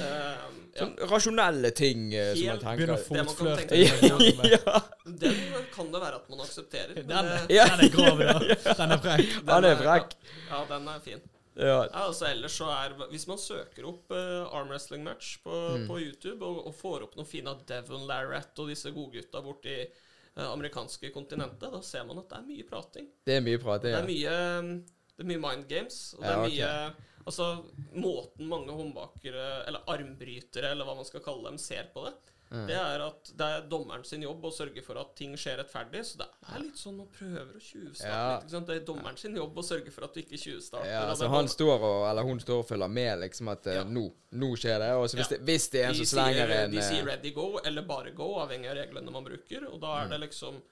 [0.72, 0.86] ja.
[0.86, 3.66] Sånn rasjonelle ting uh, som man Helt Begynner å tenker Det man kan fotflørte.
[3.68, 4.46] tenke.
[4.48, 6.94] Ja, Den kan det være at man aksepterer.
[6.96, 7.66] Den, det- Ja.
[7.74, 8.38] den er grov, ja.
[8.40, 9.34] Den er frekk.
[9.36, 10.16] den den er frekk.
[10.48, 11.20] Ja, ja, den er fin.
[11.54, 11.82] Ja.
[11.84, 15.86] Ja, altså ellers så er Hvis man søker opp uh, arm wrestling match på, Mm.
[15.88, 19.74] på YouTube og, og får opp noen fine av Devon Larrett og disse godgutta borti
[19.84, 23.08] uh, amerikanske kontinentet, da ser man at det er mye prating.
[23.28, 24.00] Det er mye prating, ja.
[24.00, 24.32] Det Ja.
[24.32, 24.84] er mye, um,
[25.16, 26.00] det er mye mind games.
[26.16, 27.08] Og det er mye okay.
[27.22, 27.44] Altså,
[27.94, 32.14] måten mange håndbakere, eller armbrytere, eller hva man skal kalle dem, ser på det,
[32.52, 32.66] Mm.
[32.68, 36.02] det er at det er dommeren sin jobb å sørge for at ting skjer rettferdig.
[36.04, 38.34] Så det er litt sånn man prøver å tjuvstarte Ja.
[38.34, 38.44] litt.
[38.44, 38.66] Ikke sant?
[38.66, 40.90] Det er dommeren sin jobb å sørge for at du ikke tjuvstarter.
[40.92, 43.84] Ja, altså han står og, eller hun står og følger med, liksom at eh, Ja.
[43.84, 44.90] nå, nå skjer det.
[45.00, 45.36] Og så hvis, Ja.
[45.38, 47.58] det, hvis det er en de som slenger sier, en De sier eh, 'ready go'
[47.64, 49.64] eller bare 'go', avhengig av reglene man bruker.
[49.72, 50.10] Og da er Mm.
[50.10, 50.62] det liksom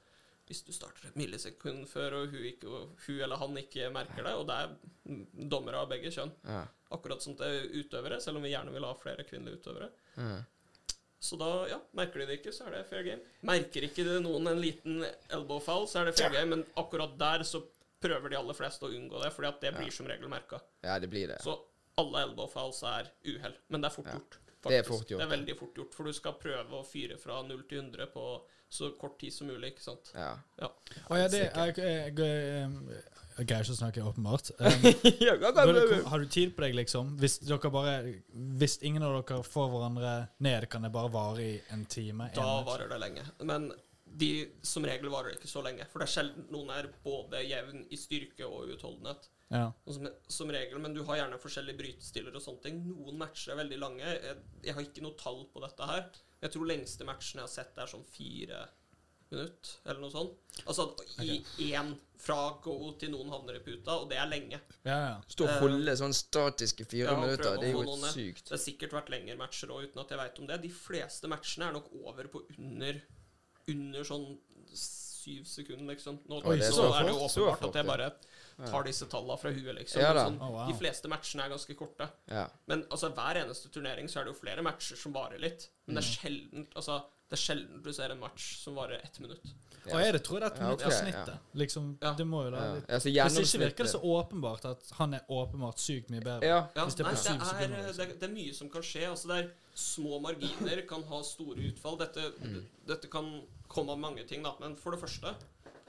[0.51, 4.25] Hvis du starter et millisekund før, og hun, ikke, og hun eller han ikke merker
[4.25, 4.69] det, og det er
[5.07, 8.73] mm, dommere av begge kjønn, ja, akkurat som det er utøvere, selv om vi gjerne
[8.73, 9.91] vil ha flere kvinnelige utøvere.
[10.19, 10.43] ja.
[11.21, 13.21] Så da, ja, merker de det ikke, så er det fair game.
[13.45, 17.13] Merker ikke det noen en liten elbow foul, så er det fair game, men akkurat
[17.21, 17.61] der så
[18.01, 20.63] prøver de aller fleste å unngå det, fordi at det blir som regel merka.
[20.83, 21.43] ja, det blir det.
[21.45, 21.59] Så
[22.01, 24.17] alle elbow fouls er uhell, men det er fort Ja.
[24.17, 24.39] gjort.
[24.63, 27.19] Det er fort gjort, Det er veldig fort gjort, for du skal prøve å fyre
[27.19, 28.25] fra 0 til 100 på
[28.71, 30.13] så kort tid som mulig, ikke sant?
[30.15, 30.39] Ja.
[30.61, 30.69] Ja.
[31.11, 32.15] Og ja, det jeg, jeg,
[33.41, 34.51] jeg, greier ikke å snakke, åpenbart.
[34.61, 35.37] Um, det- ja,
[36.13, 37.15] Har du tid på deg, liksom?
[37.21, 37.39] Hvis,
[37.73, 37.95] bare,
[38.61, 42.31] hvis ingen av dere får hverandre ned, kan det bare vare i en time?
[42.37, 43.25] Da en varer det lenge.
[43.49, 43.71] Men
[44.21, 44.31] de,
[44.67, 47.85] som regel varer det ikke så lenge, for det er sjelden noen er både jevn
[47.91, 49.29] i styrke og utholdenhet.
[49.51, 49.69] Ja.
[49.91, 52.83] Som, som regel, men du har gjerne forskjellige brytestiller og sånne ting.
[52.87, 54.05] Noen matcher er veldig lange.
[54.07, 56.05] Jeg, jeg har ikke noe tall på dette her.
[56.41, 58.63] Jeg tror lengste matchen jeg har sett, er sånn fire
[59.33, 60.39] minutt, eller noe sånt.
[60.67, 60.89] Altså
[61.25, 61.39] i
[61.71, 64.59] én fra go til noen havner i puta, og det er lenge.
[64.85, 65.13] Ja, ja.
[65.33, 67.57] Stå og holde sånn statiske fire Ja, minutter.
[67.63, 68.45] Det er jo noen sykt.
[68.51, 70.61] Det har sikkert vært lengre matcher òg, uten at jeg veit om det.
[70.67, 73.01] De fleste matchene er nok over på under
[73.71, 74.25] Under sånn
[74.75, 76.17] syv sekunder, liksom.
[76.29, 78.07] Nå, Oi, det er så, så er det jo åpenbart at jeg bare
[78.71, 80.01] tar disse tallene fra huet, liksom.
[80.03, 80.67] Ja sånn, oh, wow.
[80.69, 82.09] De fleste matchene er ganske korte.
[82.33, 82.47] Ja.
[82.73, 85.69] Men altså, hver eneste turnering så er det jo flere matcher som varer litt.
[85.87, 86.17] Men det er Mm.
[86.17, 86.97] sjelden altså,
[87.31, 89.45] det er sjelden du ser en match som varer ett minutt.
[89.91, 91.39] Og er det, tror jeg det er et Ja, minutt for snittet.
[91.57, 92.13] Liksom, Ja.
[92.15, 92.61] Det må jo Ja.
[92.61, 96.43] være Altså, Hvis ikke virker det så åpenbart at han er åpenbart sykt mye bedre.
[96.45, 96.67] Ja.
[96.77, 97.97] Ja, Hvis det er nei, det, er, liksom.
[97.97, 99.09] det, er, det er mye som kan skje.
[99.09, 101.97] Altså det er Små marginer kan ha store utfall.
[101.99, 102.65] Dette, Mm.
[102.87, 104.53] dette kan komme av mange ting, da.
[104.61, 105.35] Men for det første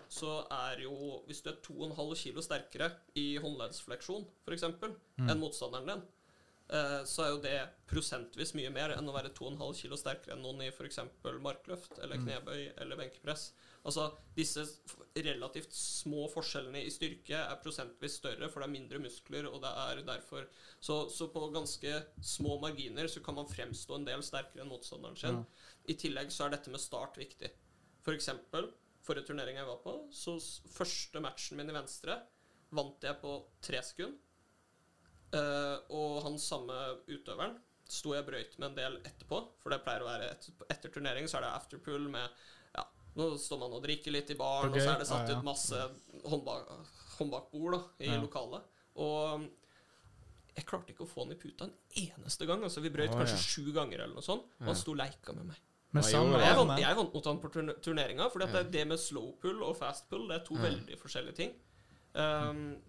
[0.10, 4.64] så er jo Hvis du er 2,5 kilo sterkere i håndleddsfleksjon, f.eks.,
[5.18, 5.30] Mm.
[5.30, 6.02] enn motstanderen din,
[7.06, 7.58] så er jo det
[7.92, 11.00] prosentvis mye mer enn å være 2,5 kilo sterkere enn noen i f.eks.
[11.44, 12.26] markløft eller Mm.
[12.28, 13.52] knebøy eller benkepress.
[13.84, 14.06] Altså,
[14.38, 14.64] disse
[15.16, 19.72] relativt små forskjellene i styrke er prosentvis større, for det er mindre muskler, og det
[19.74, 20.48] er derfor
[20.80, 25.18] Så, så på ganske små marginer så kan man fremstå en del sterkere enn motstanderen
[25.18, 25.42] sin.
[25.42, 25.46] Ja.
[25.90, 27.52] I tillegg så er dette med start viktig.
[28.02, 28.72] For eksempel,
[29.04, 30.38] forrige turnering jeg var på, så
[30.74, 32.22] første matchen min i venstre
[32.72, 34.18] vant jeg på tre sekunder.
[35.32, 36.76] Eh, og han samme
[37.08, 37.54] utøveren
[37.92, 41.28] sto jeg brøyt med en del etterpå, for det pleier å være et, etter turnering
[41.28, 42.44] så er det afterpool med
[42.76, 42.86] Ja,
[43.20, 44.80] nå står man og drikker litt i baren, okay.
[44.80, 45.40] og så er det satt ah, ja.
[45.40, 45.82] ut masse
[46.32, 46.70] håndbak,
[47.18, 48.20] håndbakbord da, i Ja.
[48.24, 48.70] lokalet.
[48.96, 49.50] Og
[50.56, 52.64] jeg klarte ikke å få han i puta en eneste gang.
[52.64, 53.44] Altså, vi brøyt oh, kanskje ja.
[53.44, 54.48] sju ganger, eller noe sånt.
[54.60, 55.60] Og han sto leika med meg.
[55.92, 58.48] Men Og jeg vant, jeg vant mot han på turne- turneringa, for Ja.
[58.56, 60.62] det, det med slow pull og fast pull det er to Ja.
[60.70, 61.54] veldig forskjellige ting.
[62.16, 62.82] Um,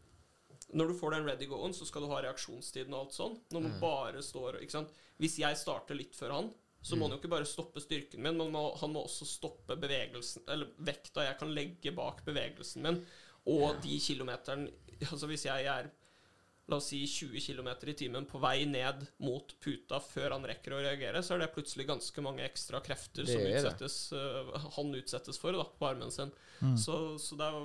[0.73, 3.39] når du får den ready go-en, så skal du ha reaksjonstiden og alt sånn.
[3.53, 3.81] Når man Ja.
[3.81, 4.93] bare står ikke sant?
[5.21, 6.51] Hvis jeg starter litt før han,
[6.83, 7.11] så må Mm.
[7.11, 10.67] han jo ikke bare stoppe styrken min, men må, han må også stoppe bevegelsen Eller
[10.81, 13.07] vekta jeg kan legge bak bevegelsen min,
[13.47, 14.69] og de kilometeren
[15.13, 15.91] Altså hvis jeg er
[16.69, 20.73] La oss si 20 km i timen på vei ned mot puta før han rekker
[20.73, 25.39] å reagere, så er det plutselig ganske mange ekstra krefter som utsettes, uh, han utsettes
[25.43, 26.31] for da, på armen sin.
[26.63, 26.77] Mm.
[26.79, 27.59] Så, så det er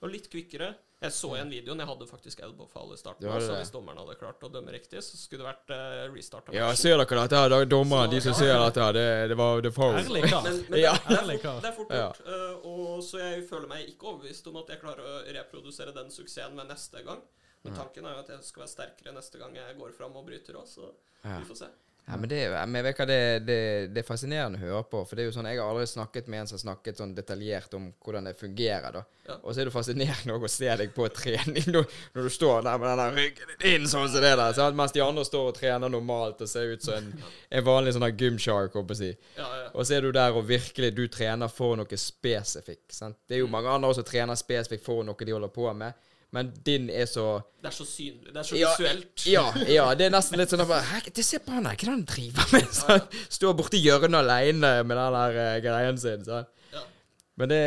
[0.00, 0.74] var litt kvikkere.
[1.00, 1.80] Jeg så igjen videoen.
[1.80, 3.24] Jeg hadde faktisk elbow foul i starten.
[3.30, 6.50] Hadde Så hvis dommeren hadde klart å dømme riktig, så skulle det vært uh, restart.
[6.52, 7.40] Ja, ser dere dette?
[7.40, 8.38] her, Dommerne, de som ja.
[8.42, 9.96] ser dette, her, det, det var det foul.
[9.96, 10.44] Ærlig kar.
[10.44, 10.92] Men, men Ja.
[11.08, 12.02] det, det, er fort, er fort Ja.
[12.10, 12.20] gjort.
[12.26, 16.12] øh, og så jeg føler meg ikke overbevist om at jeg klarer å reprodusere den
[16.12, 17.24] suksessen ved neste gang.
[17.64, 20.28] Men tanken er jo at jeg skal være sterkere neste gang jeg går fram og
[20.28, 20.92] bryter òg, så
[21.24, 21.38] Ja.
[21.40, 21.70] vi får se.
[22.10, 23.58] Ja, men det, men vet hva, det, det,
[23.94, 25.02] det er fascinerende å høre på.
[25.06, 27.12] For det er jo sånn, Jeg har aldri snakket med en som har snakket sånn
[27.14, 28.96] detaljert om hvordan det fungerer.
[28.96, 29.04] da.
[29.28, 29.36] Ja.
[29.44, 32.98] Og så er det fascinerende å se deg på trening når, du står der med
[33.02, 34.56] den ryggen inn sånn som det der.
[34.58, 34.78] Sant?
[34.80, 37.12] Mens de andre står og trener normalt og ser ut som en,
[37.48, 38.74] en vanlig sånn gymshark.
[38.98, 39.12] si.
[39.38, 39.70] Ja, ja.
[39.70, 42.90] Og så er du der og virkelig du trener for noe spesifikt.
[42.96, 43.22] sant?
[43.28, 46.09] Det er jo mange andre også som trener spesifikt for noe de holder på med.
[46.32, 48.30] Men din er så Det er så synlig.
[48.30, 49.24] Det er så ja, visuelt.
[49.26, 51.74] Ja, ja, det er nesten litt sånn at bare, Hæ, det ser på han der,
[51.74, 52.70] hva er det han driver med?
[52.76, 56.22] Sånn, Står borti hjørnet aleine med den der uh, greien sin.
[56.24, 56.46] Sånn.
[57.40, 57.60] Men det,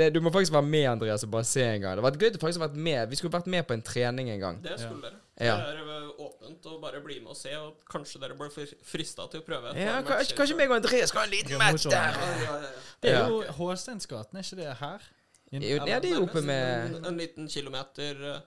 [0.00, 1.92] det, du må faktisk være med, Andreas, og bare se en gang.
[1.94, 3.02] Det hadde vært gøy å faktisk vært med.
[3.06, 4.56] Vi skulle vært med på en trening en gang.
[4.64, 5.20] Det skulle dere.
[5.38, 5.54] Ja.
[5.62, 8.50] Det er øh, åpent å bare bli med og se, og kanskje dere blir
[8.88, 9.76] frista til å prøve.
[9.78, 12.18] Ja, kanskje, kanskje meg og Andreas skal ha en liten match der.
[12.18, 12.72] Ja, ja, ja.
[13.04, 13.28] Det er Ja.
[13.30, 15.06] jo Håsteinsgaten, er ikke det her?
[15.52, 18.40] Ja, de er oppe med en, en liten kilometer øh,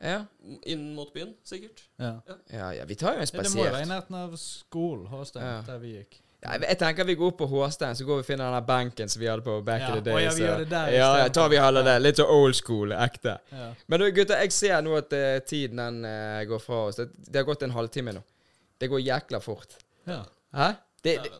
[0.00, 0.22] Ja,
[0.64, 1.82] inn mot byen, sikkert.
[2.00, 2.14] Ja.
[2.52, 3.50] ja, ja vi tar jo en spasert.
[3.52, 5.58] Det må jo være i nærheten av skolen, Håstein, Ja.
[5.66, 6.20] der vi gikk.
[6.42, 8.66] Ja, jeg- tenker vi går opp på Håstein, så går vi og finner den der
[8.70, 10.22] benken som vi hadde på back Ja, in the day.
[10.22, 11.98] ja, vi gjør det der ja, ja, tar vi heller det.
[12.02, 13.38] Litt så old school, ekte.
[13.52, 13.74] Ja.
[13.86, 16.96] Men du, gutter, jeg ser nå at uh, tiden den uh, går fra oss.
[16.96, 18.22] Det, det har gått en halvtime nå.
[18.80, 19.76] Det går jækla fort.
[20.08, 20.22] Ja.
[20.56, 20.72] Hæ?
[21.04, 21.30] Det, det,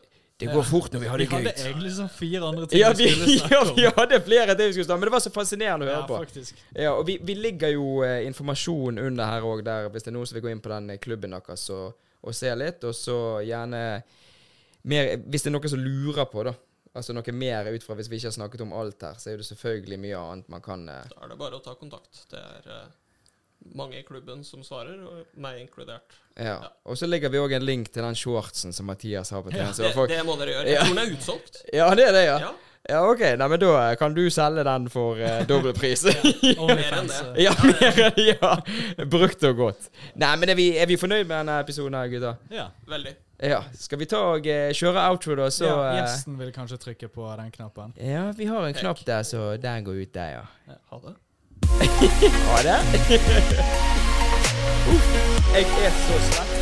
[0.47, 1.37] det går fort når vi har Vi det gøy.
[1.47, 3.75] hadde egentlig sånn fire andre ting Ja vi vi, skulle snakke om.
[3.77, 5.99] vi hadde flere ting vi skulle snakke om, men det var så fascinerende å høre
[6.01, 6.17] Ja, på.
[6.25, 6.63] faktisk.
[6.75, 10.17] Ja, og vi, vi ligger jo eh, informasjon under her òg, der hvis det er
[10.17, 12.93] noen som vil gå inn på den eh, klubben deres og, og se litt, og
[12.97, 13.85] så gjerne
[14.83, 16.55] mer Hvis det er noen som lurer på, da.
[16.97, 19.37] Altså noe mer ut fra hvis vi ikke har snakket om alt her, så er
[19.39, 22.25] det selvfølgelig mye annet man kan eh, Da er det bare å ta kontakt.
[22.33, 22.89] Det er øh,
[23.75, 26.17] mange i klubben som svarer, og meg inkludert.
[26.39, 26.57] Ja.
[26.87, 29.69] Og så legger vi òg en link til den shortsen som Mathias har på Ja,
[29.75, 30.67] Det, folk- det må dere gjøre.
[30.67, 30.79] Ja.
[30.79, 31.63] Jeg tror den er utsolgt.
[31.79, 32.37] ja, det er det, ja.
[32.47, 32.51] Ja.
[32.89, 33.19] Ja, OK.
[33.37, 36.01] Nei, men da kan du selge den for uh, dobbel pris.
[36.07, 37.19] Ja, Mer enn det.
[37.43, 39.05] ja, mer, ja.
[39.05, 39.91] Brukt og godt.
[40.17, 42.39] Nei, men er vi, er vi fornøyd med denne episoden her, gutter?
[42.49, 42.65] Ja.
[42.89, 43.13] Veldig.
[43.41, 43.61] Ja.
[43.77, 45.77] Skal vi ta og uh, kjøre outro, da, så ja.
[45.91, 47.93] eh, Gjesten vil kanskje trykke på den knappen.
[48.01, 50.43] Ja, vi har en knapp der, så den går ut der, ja.
[50.73, 51.15] Ja, ha det.
[51.67, 52.79] Ha det.
[54.91, 55.07] Uff,
[55.53, 56.53] jeg er så svett.